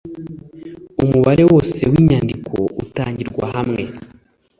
umubare 1.03 1.43
wose 1.51 1.81
w 1.91 1.93
‘inyandiko 2.01 2.55
utangirwa 2.83 3.45
hamwe. 3.55 3.83